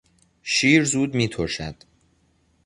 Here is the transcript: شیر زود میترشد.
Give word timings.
شیر 0.43 0.83
زود 0.83 1.15
میترشد. 1.15 1.75